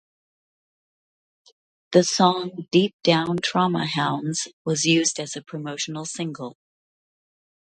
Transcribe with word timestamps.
The 1.91 2.03
song 2.03 2.65
"Deep 2.71 2.95
Down 3.03 3.37
Trauma 3.37 3.85
Hounds" 3.85 4.47
was 4.65 4.83
used 4.83 5.19
as 5.19 5.35
a 5.35 5.43
promotional 5.43 6.05
single. 6.05 6.57